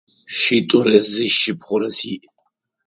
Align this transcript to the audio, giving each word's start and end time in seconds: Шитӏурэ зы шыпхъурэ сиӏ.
Шитӏурэ 0.39 0.97
зы 1.11 1.25
шыпхъурэ 1.37 1.89
сиӏ. 1.97 2.23